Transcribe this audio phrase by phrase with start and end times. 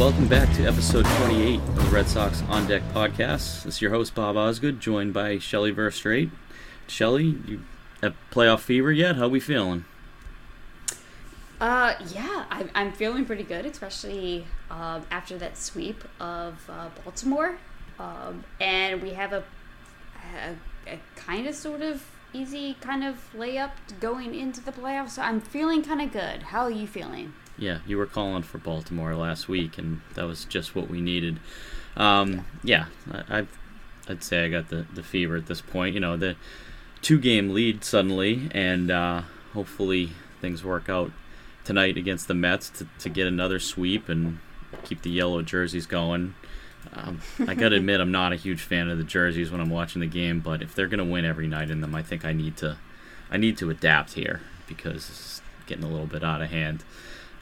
[0.00, 3.64] welcome back to episode 28 of the Red Sox On Deck podcast.
[3.64, 6.30] This is your host, Bob Osgood, joined by Shelly Verougstraete.
[6.86, 7.60] Shelly, you
[8.00, 9.16] have playoff fever yet?
[9.16, 9.84] How we feeling?
[11.60, 17.58] Uh, yeah, I'm, I'm feeling pretty good, especially um, after that sweep of uh, Baltimore.
[17.98, 19.44] Um, and we have a,
[20.34, 25.10] a, a kind of sort of easy kind of layup going into the playoffs.
[25.10, 26.44] So I'm feeling kind of good.
[26.44, 27.34] How are you feeling?
[27.60, 31.38] Yeah, you were calling for Baltimore last week, and that was just what we needed.
[31.94, 33.46] Um, yeah, I,
[34.08, 35.94] I'd say I got the, the fever at this point.
[35.94, 36.36] You know, the
[37.02, 41.12] two game lead suddenly, and uh, hopefully things work out
[41.64, 44.38] tonight against the Mets to, to get another sweep and
[44.82, 46.34] keep the yellow jerseys going.
[46.94, 49.68] Um, I got to admit, I'm not a huge fan of the jerseys when I'm
[49.68, 52.24] watching the game, but if they're going to win every night in them, I think
[52.24, 52.78] I need to,
[53.30, 56.84] I need to adapt here because it's getting a little bit out of hand.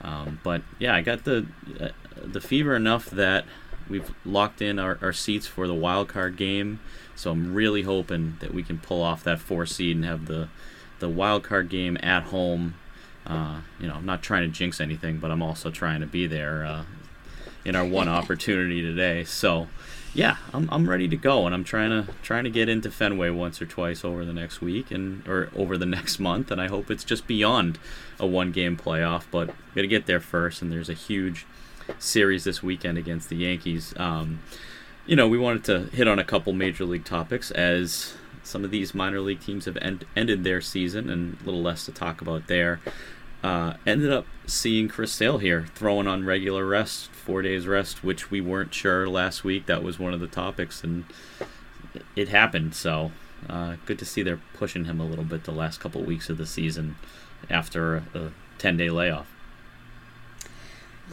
[0.01, 1.47] Um, but yeah, I got the
[1.81, 3.45] uh, the fever enough that
[3.89, 6.81] we've locked in our, our seats for the wild card game.
[7.15, 10.49] So I'm really hoping that we can pull off that four seed and have the
[11.01, 12.75] the wild card game at home.
[13.27, 16.27] Uh, you know, I'm not trying to jinx anything, but I'm also trying to be
[16.27, 16.85] there uh,
[17.65, 19.25] in our one opportunity today.
[19.25, 19.69] So
[20.19, 23.31] yeah, I'm, I'm ready to go, and I'm trying to trying to get into Fenway
[23.31, 26.67] once or twice over the next week and or over the next month, and I
[26.67, 27.79] hope it's just beyond
[28.19, 29.27] a one game playoff.
[29.31, 31.47] But got to get there first, and there's a huge
[32.01, 33.95] series this weekend against the Yankees.
[33.97, 34.41] Um,
[35.07, 38.73] you know, we wanted to hit on a couple major league topics as some of
[38.73, 42.21] these minor league teams have end, ended their season, and a little less to talk
[42.21, 42.81] about there.
[43.43, 48.31] Uh, ended up seeing Chris Sale here throwing on regular rest, four days rest, which
[48.31, 49.67] we weren't sure last week.
[49.67, 51.05] That was one of the topics, and
[52.17, 52.75] it happened.
[52.75, 53.13] So
[53.49, 56.39] uh, good to see they're pushing him a little bit the last couple weeks of
[56.39, 56.97] the season
[57.49, 59.29] after a, ten day layoff.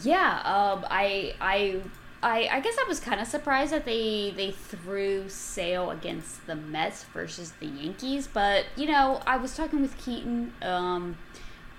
[0.02, 1.80] Yeah, um, I I
[2.22, 6.56] I, I guess I was kind of surprised that they they threw Sale against the
[6.56, 11.16] Mets versus the Yankees, but you know I was talking with Keaton um,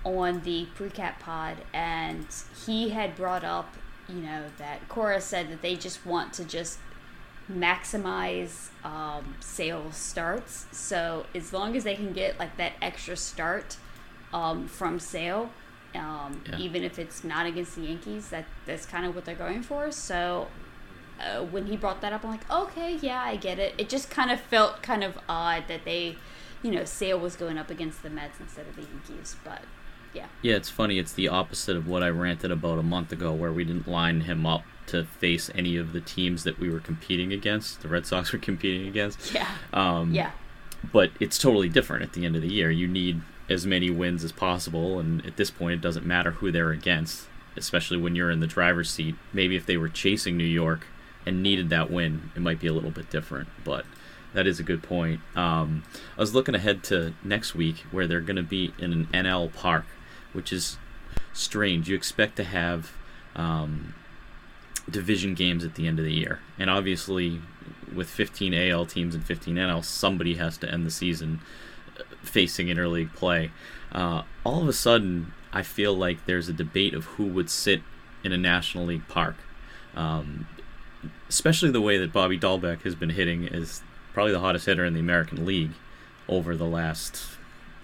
[0.08, 2.26] on the precap pod, and
[2.66, 3.76] he had brought up,
[4.08, 6.80] you know, that Cora said that they just want to just
[7.52, 10.66] maximize um, Sale's starts.
[10.72, 13.78] So as long as they can get like that extra start
[14.34, 15.50] um, from Sale,
[15.96, 16.58] um, yeah.
[16.58, 19.92] even if it's not against the Yankees, that that's kind of what they're going for.
[19.92, 20.48] So
[21.20, 23.74] uh, when he brought that up, I'm like, okay, yeah, I get it.
[23.78, 26.18] It just kind of felt kind of odd that they,
[26.62, 29.62] you know, Sale was going up against the Mets instead of the Yankees, but
[30.18, 30.26] yeah.
[30.42, 31.00] Yeah, it's funny.
[31.00, 34.22] It's the opposite of what I ranted about a month ago, where we didn't line
[34.22, 37.82] him up to face any of the teams that we were competing against.
[37.82, 39.34] The Red Sox were competing against.
[39.34, 39.50] Yeah.
[39.74, 40.32] Um, yeah.
[40.92, 42.72] But it's totally different at the end of the year.
[42.72, 46.52] You need as many wins as possible, and at this point, it doesn't matter who
[46.52, 49.16] they're against, especially when you're in the driver's seat.
[49.32, 50.88] Maybe if they were chasing New York
[51.26, 53.50] and needed that win, it might be a little bit different.
[53.64, 53.86] But
[54.34, 55.22] that is a good point.
[55.36, 55.84] Um,
[56.18, 59.54] I was looking ahead to next week where they're going to be in an NL
[59.54, 59.86] park
[60.34, 60.78] which is
[61.34, 61.90] strange.
[61.90, 62.92] You expect to have
[63.36, 63.94] um,
[64.90, 67.42] division games at the end of the year, and obviously,
[67.94, 71.40] with 15 AL teams and 15 NL, somebody has to end the season
[72.00, 73.52] uh, facing interleague play.
[73.92, 77.82] Uh, all of a sudden, I feel like there's a debate of who would sit
[78.24, 79.36] in a National League park.
[79.96, 80.48] Um,
[81.30, 83.82] especially the way that Bobby Dalbec has been hitting is
[84.14, 85.72] probably the hottest hitter in the American League
[86.28, 87.37] over the last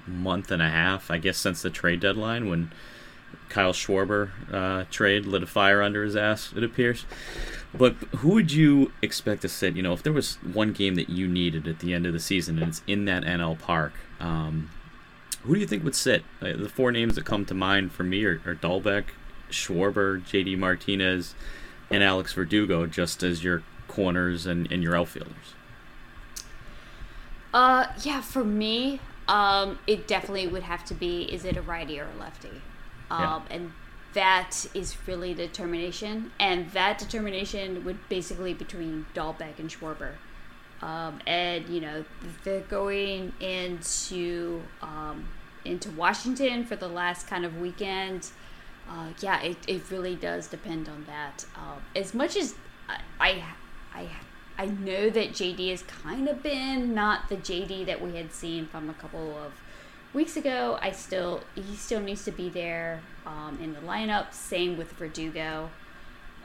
[0.07, 2.71] month and a half, I guess, since the trade deadline when
[3.49, 7.05] Kyle Schwarber uh, trade lit a fire under his ass, it appears.
[7.73, 9.75] But who would you expect to sit?
[9.75, 12.19] You know, if there was one game that you needed at the end of the
[12.19, 14.69] season and it's in that NL park, um,
[15.43, 16.23] who do you think would sit?
[16.41, 19.05] Uh, the four names that come to mind for me are, are Dalbec,
[19.49, 21.35] Schwarber, JD Martinez,
[21.89, 25.53] and Alex Verdugo, just as your corners and, and your outfielders.
[27.53, 31.99] Uh, yeah, for me, um, it definitely would have to be is it a righty
[31.99, 32.61] or a lefty?
[33.09, 33.41] Um, yeah.
[33.49, 33.71] And
[34.13, 36.31] that is really the determination.
[36.39, 40.13] And that determination would basically between Dalbec and Schwarber.
[40.81, 42.03] Um, and, you know,
[42.43, 45.27] they're going into um,
[45.65, 48.29] into Washington for the last kind of weekend.
[48.89, 51.45] Uh, yeah, it, it really does depend on that.
[51.55, 52.55] Um, as much as
[52.89, 53.43] I, I,
[53.95, 54.09] I
[54.57, 58.67] I know that JD has kind of been not the JD that we had seen
[58.67, 59.53] from a couple of
[60.13, 60.77] weeks ago.
[60.81, 64.33] I still he still needs to be there um, in the lineup.
[64.33, 65.69] Same with Verdugo.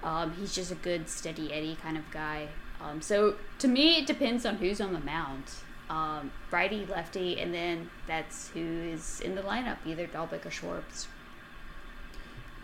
[0.02, 2.48] Um, he's just a good steady Eddie kind of guy.
[2.80, 5.44] Um, so to me, it depends on who's on the mound.
[5.90, 11.08] Um, righty, lefty, and then that's who is in the lineup, either Dalbec or Schwartz.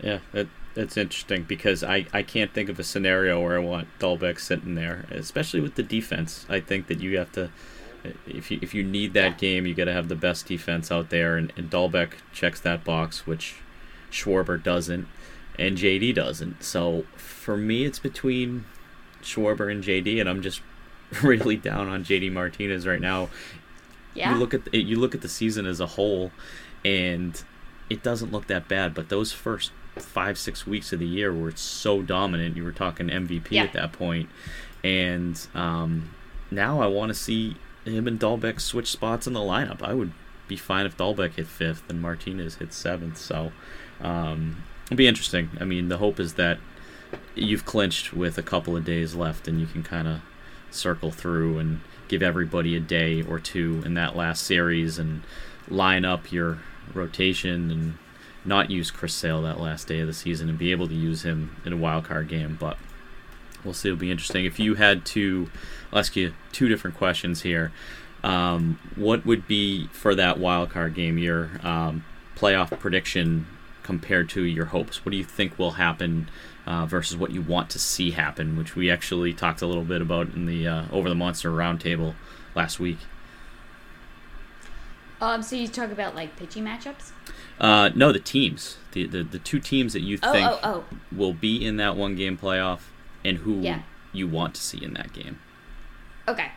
[0.01, 3.87] Yeah, that That's interesting because I, I can't think of a scenario where I want
[3.97, 6.45] Dalbec sitting there, especially with the defense.
[6.49, 7.49] I think that you have to,
[8.27, 11.11] if you, if you need that game, you got to have the best defense out
[11.11, 13.55] there, and, and Dalbec checks that box, which
[14.11, 15.07] Schwarber doesn't,
[15.57, 16.61] and JD doesn't.
[16.61, 18.65] So for me, it's between
[19.23, 20.61] Schwarber and JD, and I'm just
[21.23, 23.29] really down on JD Martinez right now.
[24.13, 24.33] Yeah.
[24.33, 26.31] You look at the, you look at the season as a whole,
[26.83, 27.41] and
[27.89, 28.93] it doesn't look that bad.
[28.93, 32.55] But those first five six weeks of the year where it's so dominant.
[32.57, 33.63] You were talking MVP Yeah.
[33.63, 34.29] at that point,
[34.83, 36.13] and um,
[36.51, 37.55] now I want to see
[37.85, 39.81] him and Dalbec switch spots in the lineup.
[39.81, 40.11] I would
[40.47, 43.17] be fine if Dalbec hit fifth and Martinez hit seventh.
[43.17, 43.51] So
[44.01, 45.49] um, it'll be interesting.
[45.59, 46.59] I mean, the hope is that
[47.35, 50.21] you've clinched with a couple of days left, and you can kind of
[50.71, 55.21] circle through and give everybody a day or two in that last series and
[55.67, 56.59] line up your
[56.93, 57.97] rotation and
[58.45, 61.23] not use Chris Sale that last day of the season and be able to use
[61.23, 62.57] him in a wild card game.
[62.59, 62.77] But
[63.63, 63.89] we'll see.
[63.89, 64.45] It'll be interesting.
[64.45, 65.49] If you had to,
[65.91, 67.71] I'll ask you two different questions here.
[68.23, 72.05] Um, what would be for that wild card game your um,
[72.35, 73.45] playoff prediction
[73.83, 75.05] compared to your hopes?
[75.05, 76.29] What do you think will happen
[76.65, 78.57] uh, versus what you want to see happen?
[78.57, 82.15] Which we actually talked a little bit about in the uh, over the monster roundtable
[82.55, 82.97] last week.
[85.21, 87.11] Um, so you talk about like pitching matchups?
[87.59, 90.83] Uh, no, the teams, the, the the two teams that you Oh, think oh, oh.
[91.15, 92.81] will be in that one game playoff,
[93.23, 93.81] and who Yeah.
[94.11, 95.39] you want to see in that game.
[96.27, 96.51] Okay.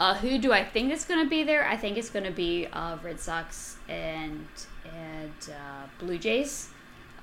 [0.00, 1.68] Uh, who do I think is going to be there?
[1.68, 4.46] I think it's going to be uh, Red Sox and
[4.84, 6.70] and uh, Blue Jays.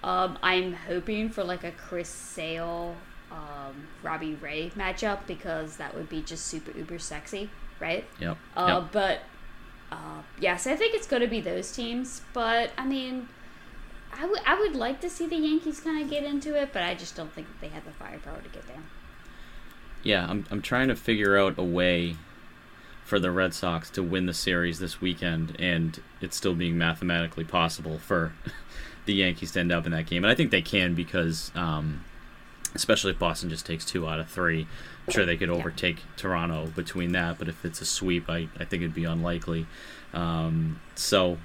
[0.03, 2.95] Um, I'm hoping for like a Chris Sale,
[3.31, 7.49] um, Robbie Ray matchup because that would be just super uber sexy,
[7.79, 8.05] right?
[8.19, 8.37] Yep.
[8.55, 8.91] Uh, yep.
[8.91, 9.19] But
[9.91, 12.21] uh, yes, I think it's going to be those teams.
[12.33, 13.27] But I mean,
[14.13, 16.83] I would I would like to see the Yankees kind of get into it, but
[16.83, 18.83] I just don't think that they have the firepower to get there.
[20.03, 22.15] Yeah, I'm I'm trying to figure out a way
[23.07, 27.45] for the Red Sox to win the series this weekend, and it's still being mathematically
[27.45, 28.33] possible for
[29.05, 30.25] the Yankees to end up in that game.
[30.25, 32.03] And I think they can because, um,
[32.77, 34.67] especially if Boston just takes two out of three,
[35.05, 37.39] I'm sure they could overtake Toronto between that.
[37.39, 39.65] But if it's a sweep, I, I think it'd be unlikely.
[40.13, 41.37] Um, so,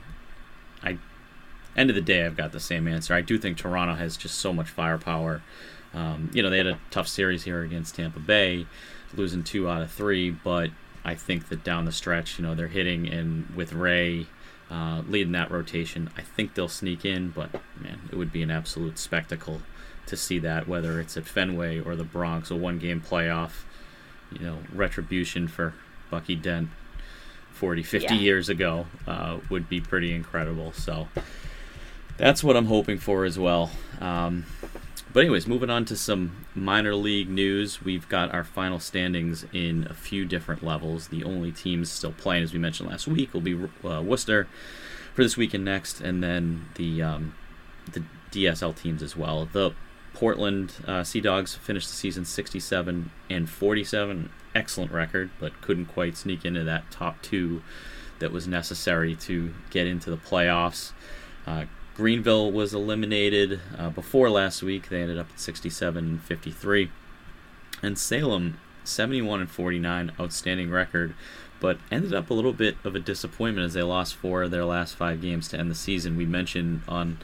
[0.82, 0.98] I
[1.74, 3.14] end of the day, I've got the same answer.
[3.14, 5.42] I do think Toronto has just so much firepower.
[5.94, 8.66] Um, you know, they had a tough series here against Tampa Bay,
[9.14, 10.70] losing two out of three, but
[11.04, 14.26] I think that down the stretch, you know, they're hitting, and with Ray
[14.70, 18.50] uh, leading that rotation, I think they'll sneak in, but man, it would be an
[18.50, 19.60] absolute spectacle
[20.06, 23.62] to see that, whether it's at Fenway or the Bronx, a one game playoff,
[24.32, 25.74] you know, retribution for
[26.10, 26.68] Bucky Dent
[27.52, 28.20] 40, 50 Yeah.
[28.20, 30.72] years ago uh, would be pretty incredible.
[30.72, 31.08] So
[32.16, 33.70] that's what I'm hoping for as well.
[34.00, 34.44] Um,
[35.12, 37.82] but anyways, moving on to some minor league news.
[37.84, 41.08] We've got our final standings in a few different levels.
[41.08, 44.48] The only teams still playing, as we mentioned last week, will be uh, Worcester
[45.14, 47.34] for this week and next, and then the um,
[47.92, 49.46] the DSL teams as well.
[49.52, 49.72] The
[50.14, 56.16] Portland uh, Sea Dogs finished the season 67 and 47, excellent record, but couldn't quite
[56.16, 57.62] sneak into that top two
[58.18, 60.92] that was necessary to get into the playoffs.
[61.46, 64.88] Uh, Greenville was eliminated uh, before last week.
[64.88, 66.90] They ended up at 67 and 53.
[67.82, 71.14] And Salem, 71 and 49, outstanding record,
[71.60, 74.64] but ended up a little bit of a disappointment as they lost four of their
[74.64, 76.16] last five games to end the season.
[76.16, 77.18] We mentioned on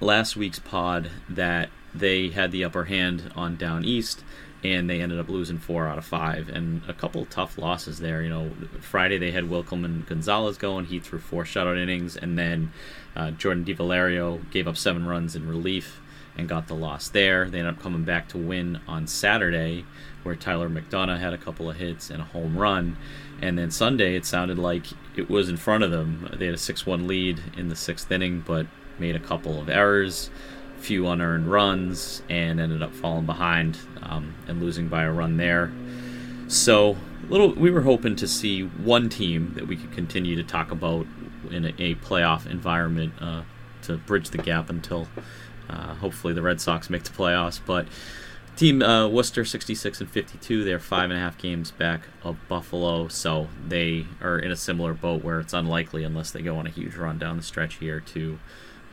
[0.00, 4.24] last week's pod that they had the upper hand on down east
[4.64, 8.22] and they ended up losing four out of five and a couple tough losses there.
[8.22, 10.86] You know friday they had wikelman gonzalez going.
[10.86, 12.72] He threw four shutout innings and then
[13.16, 16.00] uh, jordan DiValerio gave up seven runs in relief
[16.36, 17.50] and got the loss there.
[17.50, 19.84] They ended up coming back to win on saturday
[20.22, 22.96] where tyler mcdonough had a couple of hits and a home run.
[23.40, 26.34] And then sunday it sounded like it was in front of them.
[26.38, 28.66] They had a 6-1 lead in the sixth inning but
[28.98, 30.30] made a couple of errors
[30.82, 35.72] few unearned runs and ended up falling behind um, and losing by a run there.
[36.48, 36.96] So,
[37.28, 41.06] little we were hoping to see one team that we could continue to talk about
[41.50, 43.42] in a, a playoff environment uh,
[43.82, 45.08] to bridge the gap until
[45.70, 47.60] uh, hopefully the Red Sox make the playoffs.
[47.64, 47.86] But
[48.56, 53.08] team uh, Worcester 66 and 52, they're five and a half games back of Buffalo,
[53.08, 56.70] so they are in a similar boat where it's unlikely unless they go on a
[56.70, 58.38] huge run down the stretch here to.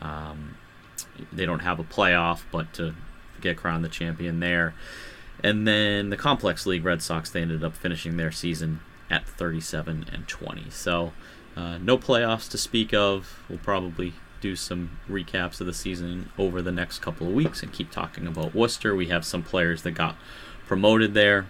[0.01, 0.55] Um,
[1.31, 2.95] they don't have a playoff, but to
[3.41, 4.73] get crowned the champion there.
[5.43, 10.05] And then the Complex League Red Sox, they ended up finishing their season at 37
[10.11, 10.69] and 20.
[10.69, 11.13] So
[11.55, 13.39] uh, no playoffs to speak of.
[13.49, 17.71] We'll probably do some recaps of the season over the next couple of weeks and
[17.71, 18.95] keep talking about Worcester.
[18.95, 20.15] We have some players that got
[20.67, 21.47] promoted there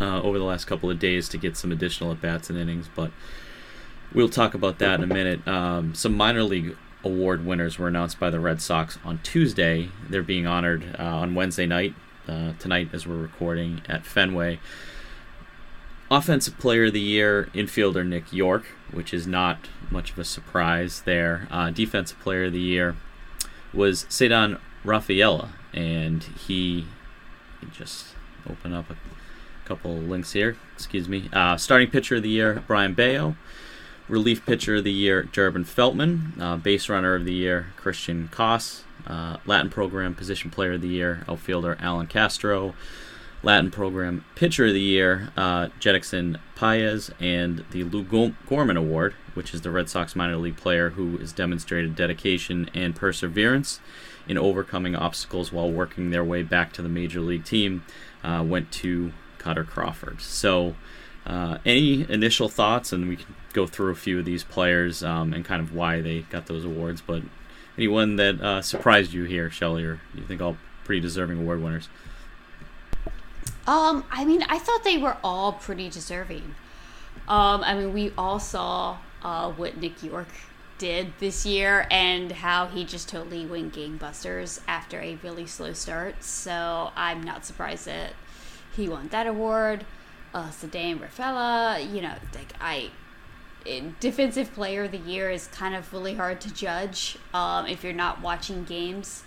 [0.00, 2.88] uh, over the last couple of days to get some additional at bats and innings,
[2.94, 3.10] but
[4.12, 5.46] we'll talk about that in a minute.
[5.48, 9.90] Um, some minor league award winners were announced by the Red Sox on Tuesday.
[10.08, 11.94] They're being honored uh, on Wednesday night,
[12.26, 14.58] uh, tonight as we're recording at Fenway.
[16.10, 21.02] Offensive Player of the Year, infielder Nick Yorke, which is not much of a surprise
[21.02, 21.46] there.
[21.50, 22.96] Uh, Defensive Player of the Year
[23.74, 26.86] was Ceddanne Rafaela, and he
[27.72, 28.14] just
[28.48, 28.96] open up a
[29.66, 30.56] couple links here.
[30.74, 31.28] Excuse me.
[31.32, 33.36] Uh, starting pitcher of the year, Brayan Bello.
[34.08, 36.40] Relief pitcher of the year, Durbin Feltman.
[36.40, 38.82] Uh, base runner of the year, Christian Koss.
[39.06, 42.74] Uh, Latin program position player of the year, outfielder Allan Castro.
[43.42, 49.54] Latin Program Pitcher of the Year, uh, Jedixson Paez, and the Lou Gorman Award, which
[49.54, 53.80] is the Red Sox minor league player who has demonstrated dedication and perseverance
[54.26, 57.84] in overcoming obstacles while working their way back to the major league team,
[58.24, 60.20] uh, went to Kutter Crawford.
[60.20, 60.74] So,
[61.28, 65.32] uh, any initial thoughts, and we can go through a few of these players um,
[65.32, 67.22] and kind of why they got those awards, but
[67.76, 71.88] anyone that uh, surprised you here, Shelly, or you think all pretty deserving award winners?
[73.66, 76.54] Um, I mean, I thought they were all pretty deserving.
[77.28, 80.28] Um, I mean, we all saw uh, what Nick Yorke
[80.78, 86.24] did this year and how he just totally went gangbusters after a really slow start.
[86.24, 88.12] So I'm not surprised that
[88.74, 89.84] he won that award.
[90.34, 92.90] Uh, Ceddanne Rafaela, you know, like I,
[93.64, 97.82] it, defensive player of the year is kind of really hard to judge um, if
[97.82, 99.22] you're not watching games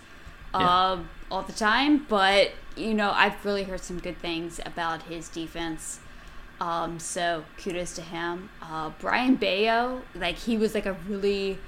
[0.54, 0.92] yeah.
[0.92, 2.06] Um, all the time.
[2.08, 6.00] But you know, I've really heard some good things about his defense.
[6.60, 8.50] Um, so kudos to him.
[8.60, 11.58] Uh, Brayan Bello, like he was like a really,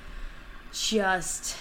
[0.72, 1.56] just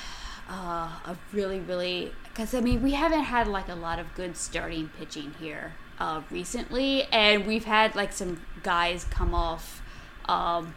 [0.49, 4.35] uh, a really really because I mean we haven't had like a lot of good
[4.37, 9.81] starting pitching here uh, recently, and we've had like some guys come off.
[10.25, 10.75] Um,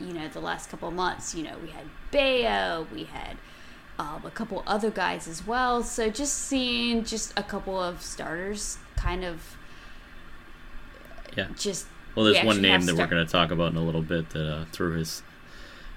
[0.00, 3.36] you know, the last couple months, you know, we had Bello, we had
[3.98, 5.82] um, a couple other guys as well.
[5.82, 9.56] So just seeing just a couple of starters kind of
[11.36, 11.48] yeah.
[11.56, 14.30] just well there's one name that we're going to talk about in a little bit
[14.30, 15.22] that uh, threw his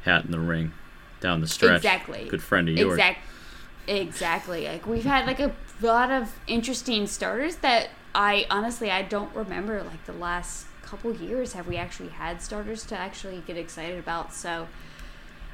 [0.03, 0.71] hat in the ring
[1.19, 1.77] down the stretch.
[1.77, 2.27] Exactly.
[2.29, 2.93] Good friend of yours.
[2.93, 3.23] Exactly
[3.87, 4.65] exactly.
[4.65, 9.83] Like we've had like a lot of interesting starters that i honestly i don't remember
[9.83, 14.33] like the last couple years have we actually had starters to actually get excited about
[14.33, 14.67] so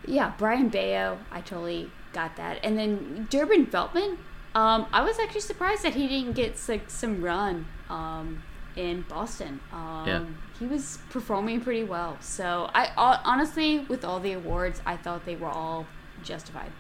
[0.06, 2.60] yeah Brayan bello i totally got that.
[2.64, 4.18] And then Durbin Feltman,
[4.56, 8.44] um, I was actually surprised that he didn't get like some run um,
[8.76, 9.60] in Boston.
[9.72, 10.26] Um, yeah.
[10.60, 12.18] He was performing pretty well.
[12.22, 15.88] So I honestly, with all the awards, I thought they were all
[16.24, 16.72] justified.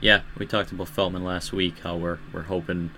[0.00, 1.80] Yeah, we talked about Feltman last week.
[1.80, 2.90] How we're we're hoping.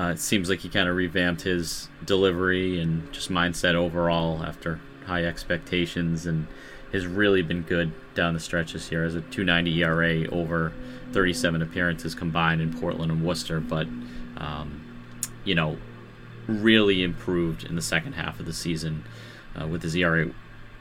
[0.00, 4.80] Uh, it seems like he kind of revamped his delivery and just mindset overall after
[5.04, 6.46] high expectations and
[6.90, 10.72] has really been good down the stretch this year as a 290 ERA over
[11.12, 13.86] 37 appearances combined in Portland and Worcester, but
[14.38, 14.80] um,
[15.44, 15.76] you know,
[16.46, 19.04] really improved in the second half of the season
[19.60, 20.30] uh, with his ERA.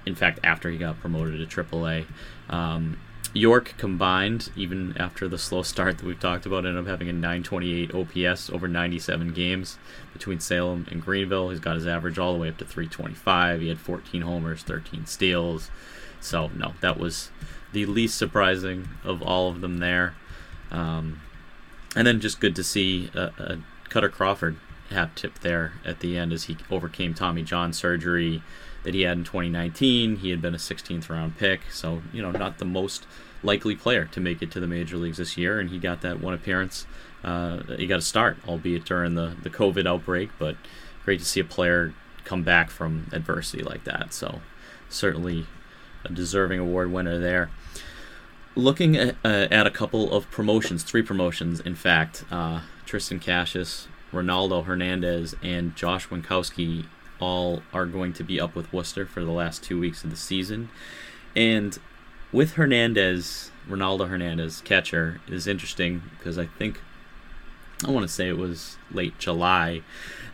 [0.06, 2.06] In fact, after he got promoted to AAA,
[2.50, 2.98] um,
[3.34, 7.14] Yorke combined, even after the slow start that we've talked about, ended up having a
[7.14, 9.78] 928 OPS over 97 games
[10.14, 11.50] between Salem and Greenville.
[11.50, 13.62] He's got his average all the way up to 325.
[13.62, 15.70] He had 14 homers, 13 steals.
[16.20, 17.30] So no, that was
[17.72, 20.16] the least surprising of all of them there.
[20.72, 21.22] Um,
[21.96, 23.58] and then just good to see a, a
[23.90, 24.58] Kutter Crawford
[24.90, 28.42] hat tip there at the end as he overcame Tommy John surgery
[28.90, 30.16] that he had in 2019.
[30.16, 33.06] He had been a 16th round pick, so you know not the most
[33.44, 36.20] likely player to make it to the major leagues this year, and he got that
[36.20, 36.88] one appearance.
[37.24, 40.56] Uh, he got a start, albeit during the the COVID outbreak, but
[41.06, 41.94] great to see a player
[42.24, 44.12] come back from adversity like that.
[44.12, 44.42] So
[44.90, 45.46] certainly
[46.04, 47.52] a deserving award winner there.
[48.56, 53.88] Looking at, uh, at a couple of promotions, three promotions, in fact, uh, Triston Casas,
[54.12, 56.86] Ronaldo Hernandez, and Josh Winckowski
[57.20, 60.16] all are going to be up with Worcester for the last two weeks of the
[60.16, 60.70] season.
[61.36, 61.78] And
[62.32, 66.82] with Hernandez, Ronaldo Hernandez, catcher, is interesting because I think
[67.86, 69.84] I want to say it was late July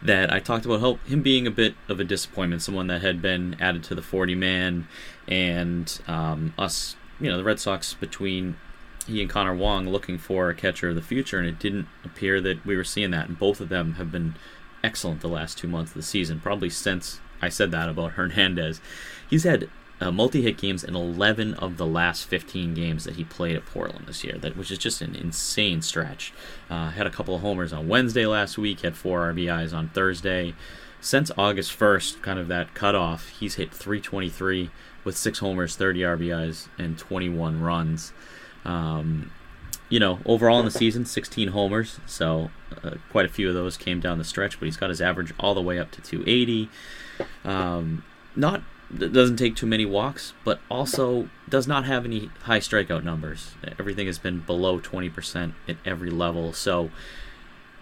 [0.02, 3.56] that I talked about him being a bit of a disappointment, someone that had been
[3.60, 4.88] added to the 40 man,
[5.28, 8.58] and um, us, you know, the Red Sox between
[9.06, 12.42] he and Connor Wong looking for a catcher of the future, and it didn't appear
[12.42, 13.28] that we were seeing that.
[13.28, 14.36] And both of them have been
[14.86, 18.80] excellent the last two months of the season, probably since I said that about Hernandez.
[19.30, 23.56] He's had uh, multi-hit games in 11 of the last 15 games that he played
[23.56, 26.34] at Portland this year, that which is just an insane stretch.
[26.70, 30.54] Uh, had a couple of homers on Wednesday last week, had four RBIs on Thursday.
[31.02, 34.70] Since August 1st, kind of that cutoff, he's hit 323
[35.04, 38.12] with six homers, 30 RBIs, and 21 runs.
[38.64, 39.32] Um,
[39.90, 42.50] you know, overall in the season, 16 homers, so
[42.84, 45.34] uh, quite a few of those came down the stretch, but he's got his average
[45.40, 46.70] all the way up to 280.
[47.44, 48.04] Um,
[48.36, 48.64] not
[48.98, 53.54] doesn't take too many walks, but also does not have any high strikeout numbers.
[53.80, 56.54] Everything has been below 20% at every level.
[56.54, 56.92] So,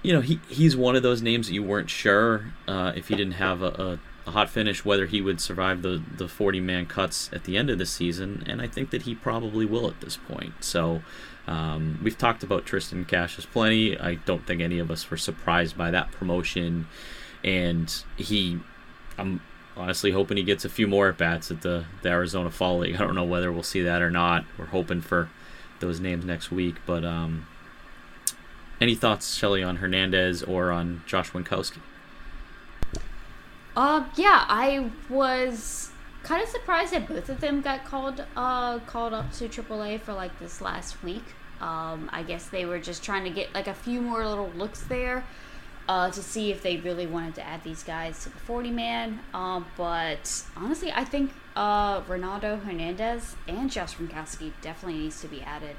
[0.01, 3.15] you know, he, he's one of those names that you weren't sure uh, if he
[3.15, 6.86] didn't have a, a, a, hot finish whether he would survive the, the 40 man
[6.86, 10.00] cuts at the end of the season, and I think that he probably will at
[10.00, 10.53] this point.
[10.62, 11.01] So,
[11.48, 13.98] um, we've talked about Triston Casas plenty.
[13.98, 16.88] I don't think any of us were surprised by that promotion,
[17.44, 18.60] and he.
[19.18, 19.42] I'm
[19.76, 22.96] honestly hoping he gets a few more at bats at the, the Arizona Fall League.
[22.96, 24.46] I don't know whether we'll see that or not.
[24.58, 25.30] We're hoping for
[25.80, 26.76] those names next week.
[26.86, 27.48] But um,
[28.82, 31.80] any thoughts, Shelly, on Hernandez or on Josh Winckowski?
[33.76, 35.92] Uh, yeah, I was
[36.24, 40.13] kind of surprised that both of them got called uh, called up to AAA for
[40.13, 41.24] like this last week.
[41.62, 44.82] Um, I guess they were just trying to get like a few more little looks
[44.82, 45.24] there
[45.88, 49.20] uh, to see if they really wanted to add these guys to the 40 man.
[49.34, 55.75] Um, but honestly, I think uh, Hernandez and Josh Winckowski definitely needs to be added.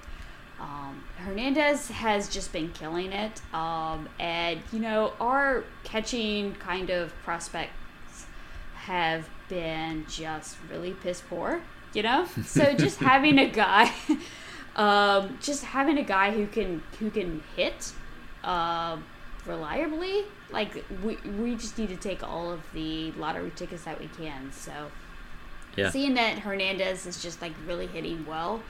[0.61, 3.43] Um, Hernandez has just been killing it.
[3.53, 7.73] Um, and, you know, our catching kind of prospects
[8.87, 11.61] have been just really piss poor,
[11.93, 12.27] you know?
[12.45, 13.93] So just having a guy.
[14.77, 17.93] Um, just having a guy who can who can hit,
[18.43, 18.97] uh,
[19.47, 24.09] reliably, like we we just need to take all of the lottery tickets that we
[24.09, 24.51] can.
[24.53, 24.91] So
[25.77, 25.91] yeah.
[25.91, 28.63] seeing that Hernandez is just like really hitting well,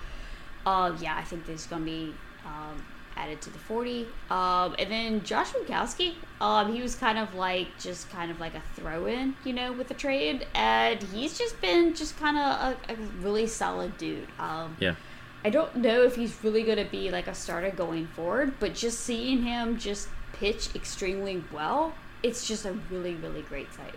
[0.66, 2.84] uh, yeah, I think there's gonna be um,
[3.16, 4.06] added to the 40.
[4.30, 8.54] Um, and then Josh Winckowski, um, he was kind of like just kind of like
[8.54, 12.42] a throw in, you know, with the trade, and he's just been just kind of
[12.42, 14.28] a, a, really solid dude.
[14.38, 14.94] Um, yeah.
[15.44, 18.74] I don't know if he's really going to be like a starter going forward, but
[18.74, 23.94] just seeing him just pitch extremely well, it's just a really, really great sight.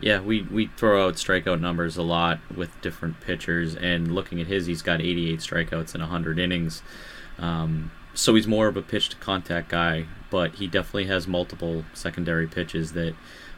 [0.00, 4.48] Yeah, we, we throw out strikeout numbers a lot with different pitchers, and looking at
[4.48, 6.82] his, he's got 88 strikeouts in 100 innings.
[7.38, 11.84] Um, so he's more of a pitch to contact guy, but he definitely has multiple
[11.94, 13.14] secondary pitches that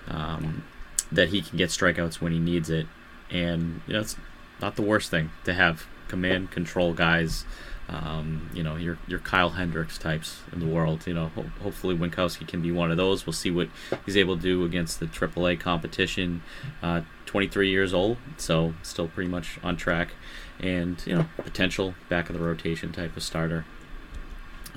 [0.08, 0.64] um,
[1.10, 2.86] that he can get strikeouts when he needs it,
[3.30, 4.16] and you know it's
[4.60, 7.44] not the worst thing to have command control guys
[7.88, 11.06] um, you know, your your Kyle Hendricks types in the world.
[11.06, 13.26] You know, ho- hopefully Winckowski can be one of those.
[13.26, 13.68] We'll see what
[14.06, 16.42] he's able to do against the AAA competition.
[16.82, 20.12] Uh, 23 years old, so still pretty much on track,
[20.60, 23.64] and you know, potential back of the rotation type of starter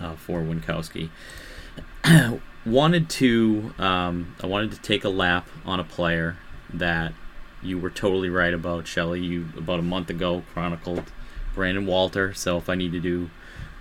[0.02, 1.10] uh, for Winckowski.
[2.66, 6.38] wanted to um, I wanted to take a lap on a player
[6.74, 7.14] that
[7.62, 9.22] you were totally right about, Shelly.
[9.22, 11.06] You about a month ago chronicled
[11.56, 12.34] Brandon Walter.
[12.34, 13.30] So if I need to do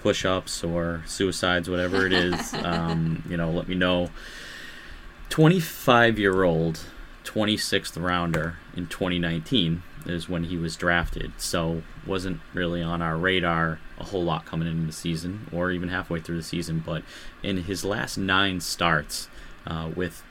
[0.02, 4.10] push ups or suicides, whatever it is, um, you know, let me know.
[5.30, 6.80] 25 year old,
[7.24, 11.32] 26th rounder in 2019 is when he was drafted.
[11.38, 15.88] So wasn't really on our radar a whole lot coming into the season or even
[15.88, 16.82] halfway through the season.
[16.84, 17.02] But
[17.42, 19.28] in his last nine starts
[19.66, 20.22] uh, with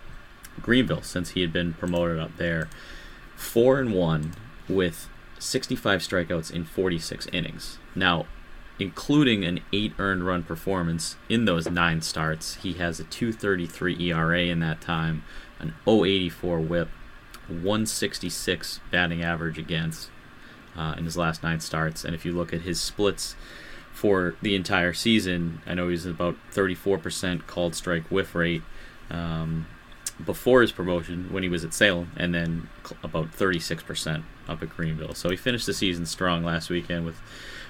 [0.61, 2.69] Greenville, since he had been promoted up there,
[3.35, 4.33] four and one
[4.67, 5.09] with
[5.39, 7.77] 65 strikeouts in 46 innings.
[7.93, 8.25] Now,
[8.79, 14.41] including an 8 earned run performance in those 9 starts, he has a 233 ERA
[14.41, 15.23] in that time,
[15.59, 16.89] an 084 whip,
[17.47, 20.09] 166 batting average against
[20.75, 22.03] uh, in his last 9 starts.
[22.03, 23.35] And if you look at his splits
[23.93, 28.63] for the entire season, I know he's about 34% called strike whiff rate.
[29.09, 29.67] Um,
[30.23, 32.69] before his promotion when he was at Salem, and then
[33.03, 35.13] about 36% up at Greenville.
[35.13, 37.19] So he finished the season strong last weekend with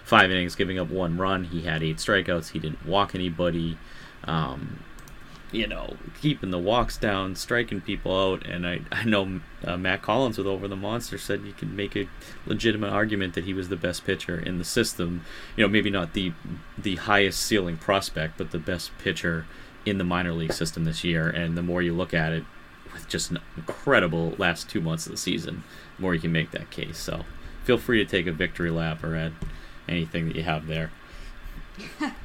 [0.03, 1.45] five innings, giving up one run.
[1.45, 2.51] He had eight strikeouts.
[2.51, 3.77] He didn't walk anybody.
[4.25, 4.83] Um,
[5.51, 8.45] you know, keeping the walks down, striking people out.
[8.45, 11.95] And I, I know uh, Matt Collins with Over the Monster said you could make
[11.95, 12.07] a
[12.45, 15.23] legitimate argument that he was the best pitcher in the system.
[15.55, 16.33] You know, maybe not the
[16.77, 19.45] the highest ceiling prospect, but the best pitcher
[19.85, 21.29] in the minor league system this year.
[21.29, 22.43] And the more you look at it,
[22.93, 25.63] with just an incredible last two months of the season,
[25.95, 26.97] the more you can make that case.
[26.97, 27.25] So
[27.63, 29.33] feel free to take a victory lap or add
[29.87, 30.91] anything that you have there.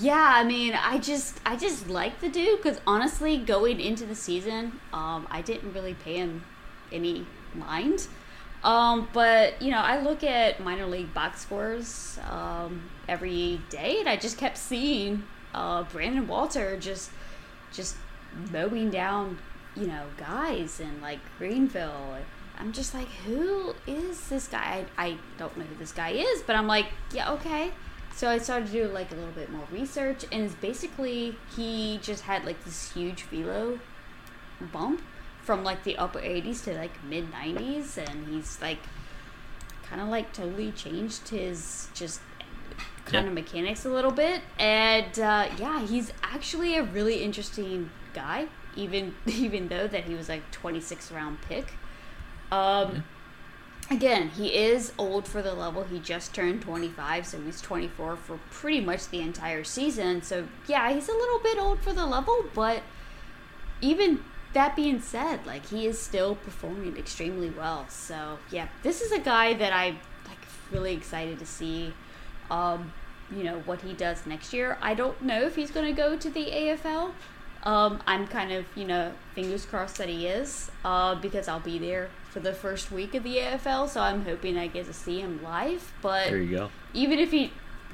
[0.00, 4.14] yeah, I mean, I just I just like the dude because honestly, going into the
[4.14, 6.44] season, um, I didn't really pay him
[6.92, 8.06] any mind.
[8.62, 14.08] Um, but you know, I look at minor league box scores um, every day, and
[14.08, 17.10] I just kept seeing uh, Brandon Walter just
[17.72, 17.96] just
[18.50, 19.38] mowing down,
[19.76, 22.16] you know, guys in like Greenville.
[22.58, 24.86] I'm just like, who is this guy?
[24.96, 27.72] I, I don't know who this guy is, but I'm like, yeah, okay.
[28.14, 31.98] So I started to do like a little bit more research, and it's basically he
[32.00, 33.80] just had like this huge velo
[34.72, 35.02] bump
[35.42, 38.78] from like the upper 80s to like mid 90s and he's like
[39.82, 42.20] kind of like totally changed his just
[43.04, 48.46] kind of mechanics a little bit and uh, yeah he's actually a really interesting guy
[48.74, 51.74] even even though that he was like 26 round pick
[52.50, 53.04] um.
[53.90, 58.38] Again he is old for the level he just turned 25 so he's 24 for
[58.50, 62.44] pretty much the entire season so yeah he's a little bit old for the level
[62.54, 62.82] but
[63.80, 67.86] even that being said, like he is still performing extremely well.
[67.88, 70.38] So yeah, this is a guy that I like
[70.70, 71.92] really excited to see.
[72.50, 72.92] Um,
[73.30, 74.78] you know what he does next year.
[74.80, 77.12] I don't know if he's going to go to the AFL.
[77.64, 81.78] Um, I'm kind of you know fingers crossed that he is uh, because I'll be
[81.78, 83.88] there for the first week of the AFL.
[83.88, 85.92] So I'm hoping I get to see him live.
[86.02, 86.70] But there you go.
[86.92, 87.52] Even if he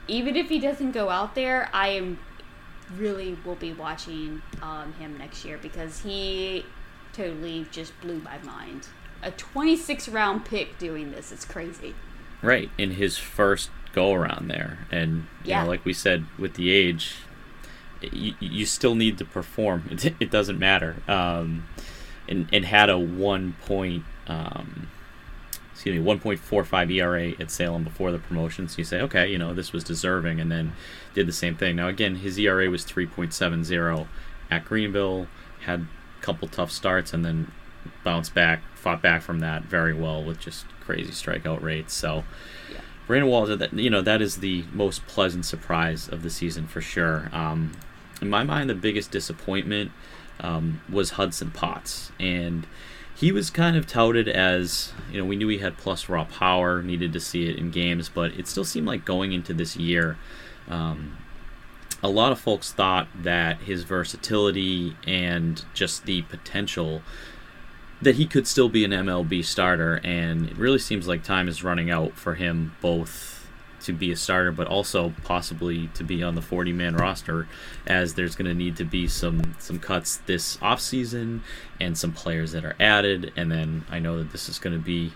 [0.08, 2.18] even if he doesn't go out there, I am
[2.96, 6.64] really will be watching um, him next year because he
[7.12, 8.88] totally just blew my mind.
[9.22, 11.94] A 26 round pick doing this, it's crazy.
[12.42, 14.86] Right, in his first go around there.
[14.90, 15.62] And, you yeah.
[15.62, 17.16] know, like we said, with the age,
[18.00, 19.88] you, you still need to perform.
[19.90, 20.96] It, it doesn't matter.
[21.08, 21.66] Um,
[22.28, 24.04] and, and had a one point.
[24.26, 24.88] Um,
[25.72, 28.68] excuse me, 1.45 ERA at Salem before the promotion.
[28.68, 30.74] So you say, okay, you know, this was deserving, and then
[31.14, 31.76] did the same thing.
[31.76, 34.06] Now, again, his ERA was 3.70
[34.50, 35.26] at Greenville,
[35.64, 37.50] had a couple tough starts, and then
[38.04, 41.94] bounced back, fought back from that very well with just crazy strikeout rates.
[41.94, 42.24] So,
[42.70, 42.80] yeah.
[43.06, 46.80] Brandon Walter, that you know, that is the most pleasant surprise of the season for
[46.80, 47.30] sure.
[47.32, 47.72] Um,
[48.20, 49.92] in my mind, the biggest disappointment
[50.40, 52.66] um, was Hudson Potts, and
[53.20, 56.82] he was kind of touted as you know we knew he had plus raw power
[56.82, 60.16] needed to see it in games but it still seemed like going into this year
[60.68, 61.18] um,
[62.02, 67.02] a lot of folks thought that his versatility and just the potential
[68.00, 71.62] that he could still be an MLB starter and it really seems like time is
[71.62, 73.39] running out for him both
[73.80, 77.48] to be a starter, but also possibly to be on the 40 man roster,
[77.86, 81.40] as there's going to need to be some some cuts this offseason
[81.80, 83.32] and some players that are added.
[83.36, 85.12] And then I know that this is going to be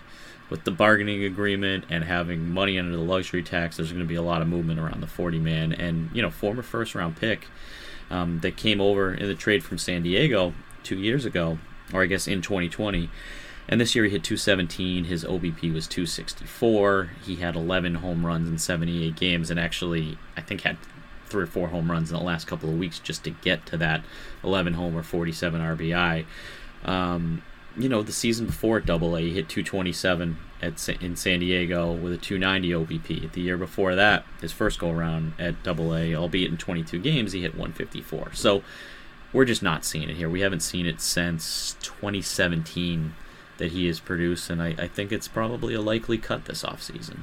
[0.49, 3.77] with the bargaining agreement and having money under the luxury tax.
[3.77, 6.31] There's going to be a lot of movement around the 40 man, and you know,
[6.31, 7.47] former first round pick
[8.09, 11.57] um, that came over in the trade from San Diego two years ago,
[11.93, 13.09] or I guess in 2020
[13.67, 15.05] and this year he hit 217.
[15.05, 17.11] His OBP was 264.
[17.23, 20.77] He had 11 home runs in 78 games, and actually, I think had
[21.27, 23.77] three or four home runs in the last couple of weeks just to get to
[23.77, 24.03] that
[24.43, 26.25] 11 home or 47 RBI.
[26.83, 27.41] Um,
[27.75, 31.91] you know, the season before at Double A, he hit 227 at in San Diego
[31.91, 33.31] with a 290 OBP.
[33.31, 37.31] The year before that, his first go around at Double A, albeit in 22 games,
[37.33, 38.33] he hit 154.
[38.33, 38.63] So
[39.33, 40.29] we're just not seeing it here.
[40.29, 43.15] We haven't seen it since 2017
[43.57, 47.19] that he has produced, and I, I think it's probably a likely cut this offseason.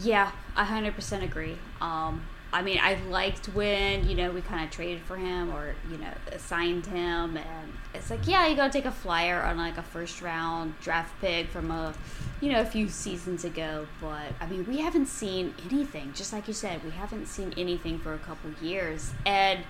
[0.00, 1.56] Yeah, I 100% agree.
[1.80, 5.74] Um, I mean, I liked when, you know, we kind of traded for him or,
[5.90, 7.36] you know, signed him.
[7.36, 10.78] And it's like, yeah, you got to take a flyer on like a first round
[10.80, 11.92] draft pick from a,
[12.40, 13.86] you know, a few seasons ago.
[14.00, 16.12] But, I mean, we haven't seen anything.
[16.14, 19.12] Just like you said, we haven't seen anything for a couple years.
[19.26, 19.60] And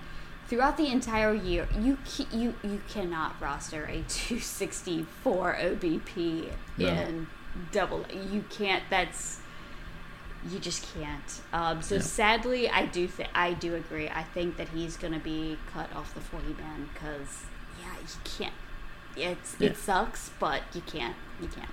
[0.49, 1.97] throughout the entire year, you
[2.31, 6.87] you you cannot roster a 264 OBP no.
[6.87, 7.27] in
[7.71, 8.05] double.
[8.31, 8.83] You can't.
[8.89, 9.39] That's
[10.49, 11.41] you just can't.
[11.53, 14.09] Um, so sadly, I do think I do agree.
[14.09, 17.43] I think that he's going to be cut off the 40 man because
[17.79, 18.53] yeah, you can't.
[19.15, 19.69] It's yeah.
[19.69, 21.15] it sucks, but you can't.
[21.41, 21.69] You can't.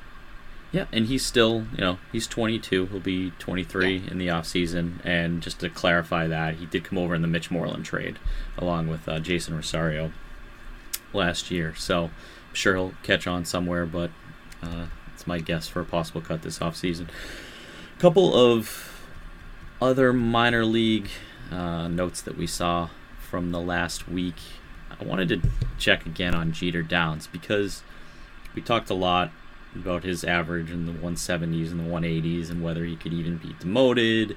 [0.72, 2.86] Yeah, and he's still, you know, he's 22.
[2.86, 4.10] He'll be 23 yeah.
[4.10, 5.04] in the offseason.
[5.04, 8.18] And just to clarify that, he did come over in the Mitch Moreland trade
[8.58, 10.12] along with uh, Jeisson Rosario
[11.12, 11.74] last year.
[11.76, 14.10] So I'm sure he'll catch on somewhere, but
[14.62, 17.08] uh, it's my guess for a possible cut this offseason.
[17.96, 19.06] A couple of
[19.80, 21.08] other minor league
[21.50, 24.36] uh, notes that we saw from the last week.
[24.98, 25.48] I wanted to
[25.78, 27.82] check again on Jeter Downs because
[28.54, 29.30] we talked a lot
[29.78, 33.54] about his average in the 170s and the 180s and whether he could even be
[33.60, 34.36] demoted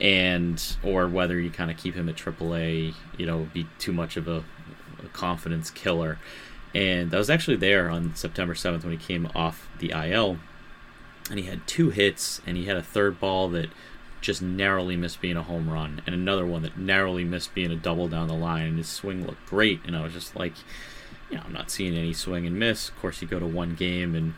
[0.00, 4.16] and or whether you kind of keep him at AAA, you know, be too much
[4.16, 4.44] of a,
[5.02, 6.18] a confidence killer.
[6.74, 10.38] And I was actually there on September 7th when he came off the IL.
[11.30, 13.70] And he had two hits, and he had a third ball that
[14.20, 17.76] just narrowly missed being a home run, and another one that narrowly missed being a
[17.76, 18.66] double down the line.
[18.66, 20.52] And his swing looked great, and I was just like,
[21.30, 22.88] you know, I'm not seeing any swing and miss.
[22.90, 24.34] Of course, you go to one game, and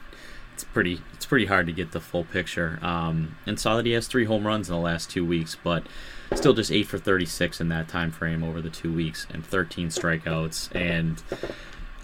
[0.58, 2.80] it's pretty it's pretty hard to get the full picture.
[2.82, 5.86] Um, and saw that he has three home runs in the last two weeks, but
[6.34, 9.88] still just eight for 36 in that time frame over the two weeks, and 13
[9.88, 10.74] strikeouts.
[10.74, 11.22] And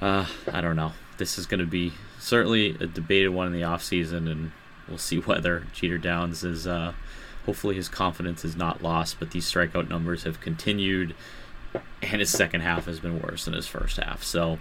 [0.00, 0.92] uh, I don't know.
[1.18, 4.52] This is going to be certainly a debated one in the offseason, and
[4.88, 6.64] we'll see whether Jeter Downs is.
[6.64, 6.92] Uh,
[7.46, 11.12] hopefully, his confidence is not lost, but these strikeout numbers have continued,
[12.02, 14.22] and his second half has been worse than his first half.
[14.22, 14.60] So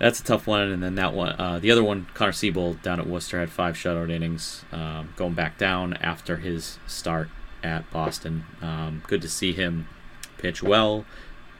[0.00, 0.62] that's a tough one.
[0.62, 3.76] And then that one, uh, the other one, Connor Seabold down at Worcester had five
[3.76, 7.28] shutout innings, um, going back down after his start
[7.62, 8.44] at Boston.
[8.62, 9.86] Um, good to see him
[10.38, 11.04] pitch well.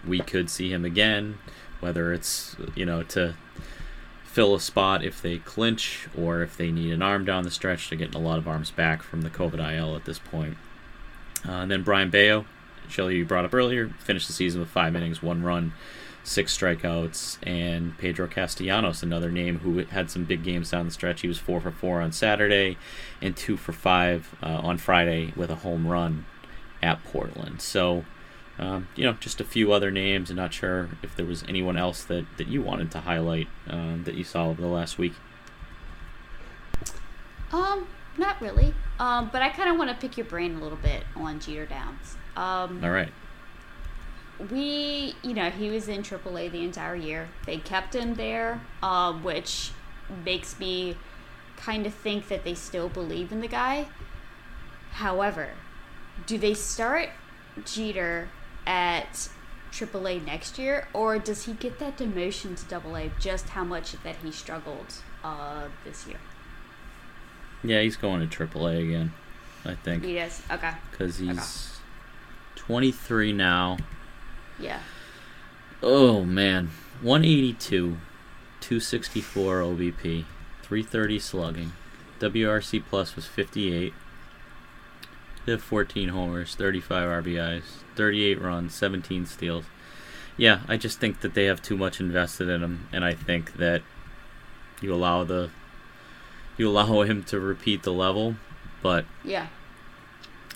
[0.06, 1.38] We could see him again,
[1.80, 3.34] whether it's you know to
[4.24, 7.90] fill a spot if they clinch or if they need an arm down the stretch.
[7.90, 10.56] They're getting a lot of arms back from the COVID IL at this point.
[11.46, 12.46] Uh, and then Brayan Bello,
[12.88, 15.72] Shelly, you brought up earlier, finished the season with five innings, one run
[16.22, 21.22] six strikeouts, and Pedro Castellanos, another name who had some big games down the stretch.
[21.22, 22.76] He was four for four on Saturday
[23.20, 26.26] and two for five uh, on Friday with a home run
[26.82, 27.60] at Portland.
[27.62, 28.04] So,
[28.58, 30.30] um, you know, just a few other names.
[30.30, 34.04] I'm not sure if there was anyone else that, that you wanted to highlight um,
[34.04, 35.14] that you saw over the last week.
[37.52, 38.74] Um, not really.
[38.98, 41.66] Um, but I kind of want to pick your brain a little bit on Jeter
[41.66, 42.16] Downs.
[42.36, 43.10] Um, All right
[44.50, 47.28] we, you know, he was in AAA the entire year.
[47.46, 49.72] They kept him there, uh, which
[50.24, 50.96] makes me
[51.56, 53.86] kind of think that they still believe in the guy.
[54.92, 55.50] However,
[56.26, 57.10] do they start
[57.64, 58.28] Jeter
[58.66, 59.28] at
[59.72, 63.10] AAA next year, or does he get that demotion to AA?
[63.18, 66.18] Just how much that he struggled uh, this year?
[67.62, 69.12] Yeah, he's going to AAA again.
[69.64, 70.42] I think he is.
[70.50, 70.72] Okay.
[70.90, 71.80] Because he's okay.
[72.56, 73.76] 23 now.
[74.60, 74.80] Yeah.
[75.82, 76.70] Oh man,
[77.02, 77.96] 182,
[78.60, 80.24] 264 OBP,
[80.62, 81.72] 330 slugging.
[82.18, 83.94] WRC plus was 58.
[85.46, 87.62] They have 14 homers, 35 RBIs,
[87.96, 89.64] 38 runs, 17 steals.
[90.36, 93.54] Yeah, I just think that they have too much invested in him, and I think
[93.54, 93.82] that
[94.80, 95.50] you allow the
[96.56, 98.36] you allow him to repeat the level,
[98.82, 99.46] but yeah,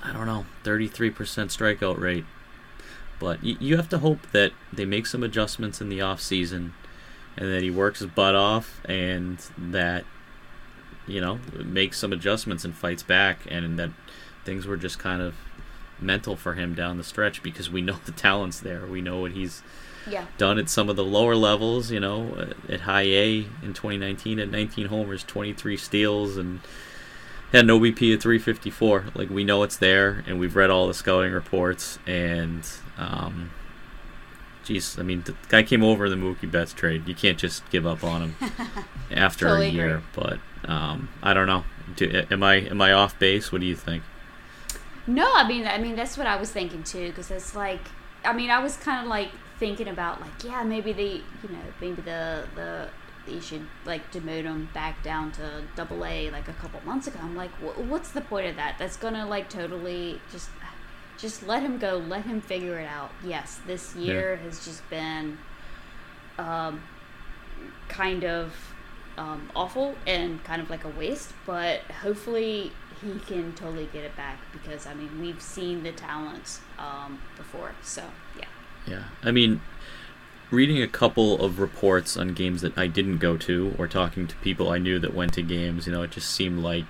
[0.03, 2.27] I don't know, 33% strikeout rate.
[3.18, 6.74] But y- you have to hope that they make some adjustments in the off season,
[7.37, 10.05] and that he works his butt off, and that
[11.07, 13.90] you know makes some adjustments and fights back, and that
[14.44, 15.35] things were just kind of
[16.00, 18.87] mental for him down the stretch because we know the talent's there.
[18.87, 19.62] We know what he's
[20.09, 20.27] yeah.
[20.38, 21.90] done at some of the lower levels.
[21.90, 26.61] You know, at high A in 2019 at 19 homers, 23 steals, and
[27.55, 29.07] had an OBP of 354.
[29.14, 33.51] Like we know it's there, and we've read all the scouting reports, and um,
[34.64, 37.07] geez, I mean, the guy came over the Mookie Betts trade.
[37.07, 38.37] You can't just give up on him
[39.11, 39.97] after totally a year.
[39.97, 40.03] Agree.
[40.14, 41.64] But um, I don't know.
[41.97, 43.53] Do, am I am I off base?
[43.53, 44.03] What do you think?
[45.07, 47.09] No, I mean, I mean that's what I was thinking too.
[47.09, 47.83] Because it's like,
[48.25, 51.59] I mean, I was kind of like thinking about like, yeah, maybe the you know
[51.81, 52.88] maybe the the
[53.28, 57.18] you should like demote him back down to double A like a couple months ago.
[57.22, 58.76] I'm like, what's the point of that?
[58.78, 60.48] That's gonna like totally just
[61.16, 61.96] just let him go.
[61.96, 63.10] Let him figure it out.
[63.24, 64.42] Yes, this year yeah.
[64.42, 65.38] has just been
[66.38, 66.82] um,
[67.88, 68.54] kind of
[69.16, 74.16] um, awful and kind of like a waste, but hopefully he can totally get it
[74.16, 78.02] back because I mean we've seen the talents um, before, so
[78.38, 78.46] yeah.
[78.87, 79.62] Yeah, I mean,
[80.50, 84.37] reading a couple of reports on games that I didn't go to, or talking to
[84.37, 86.87] people I knew that went to games, you know, it just seemed like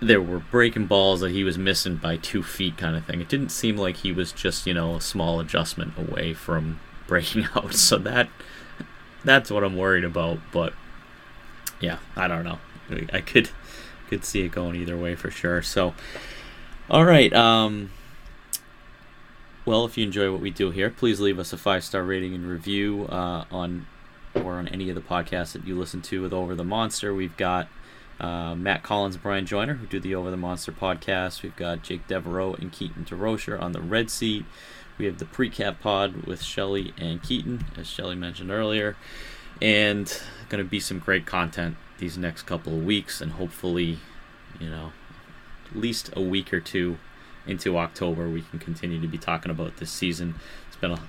[0.00, 3.20] there were breaking balls that he was missing by two feet kind of thing.
[3.20, 7.46] It didn't seem like he was just, you know, a small adjustment away from breaking
[7.54, 7.74] out.
[7.74, 8.28] So that
[9.24, 10.38] that's what I'm worried about.
[10.52, 10.72] But
[11.80, 12.58] yeah, I don't know.
[13.12, 13.50] I could
[14.08, 15.62] could see it going either way for sure.
[15.62, 15.94] So
[16.88, 17.90] all right, um
[19.66, 22.34] well, if you enjoy what we do here, please leave us a five star rating
[22.34, 23.86] and review uh, on
[24.34, 27.12] or on any of the podcasts that you listen to with Over the Monster.
[27.12, 27.68] We've got
[28.20, 31.42] uh, Matt Collins and Brian Joyner, who do the Over the Monster podcast.
[31.42, 34.44] We've got Jake Devereaux and Keaton DeRocher on the Red Seat.
[34.98, 38.96] We have the Precap Pod with Shelly and Keaton, as Shelly mentioned earlier.
[39.60, 40.06] And
[40.48, 43.98] going to be some great content these next couple of weeks, and hopefully,
[44.60, 44.92] you know,
[45.70, 46.98] at least a week or two
[47.46, 50.34] into October, we can continue to be talking about this season.
[50.68, 51.00] It's been a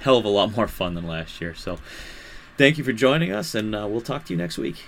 [0.00, 1.54] hell of a lot more fun than last year.
[1.54, 1.78] So,
[2.56, 4.84] thank you for joining us, and uh, we'll talk to you next week.